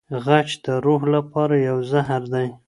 [0.25, 2.47] غچ د روح لپاره یو زهر دی.